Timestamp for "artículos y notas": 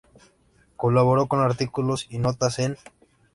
1.41-2.57